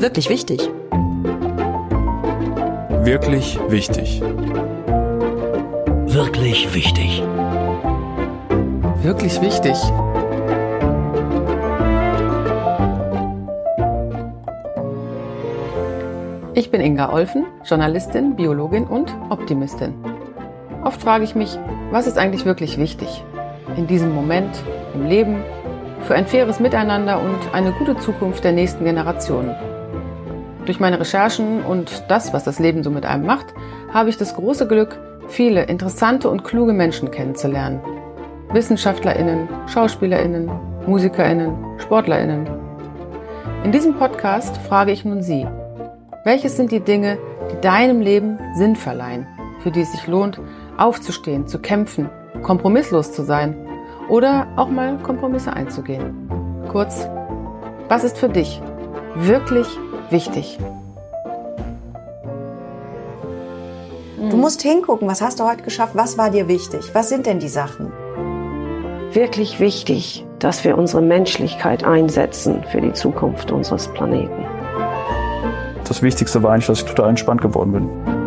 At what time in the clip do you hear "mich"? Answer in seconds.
21.34-21.58